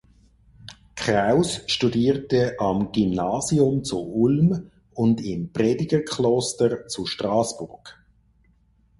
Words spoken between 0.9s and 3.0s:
Kraus studierte am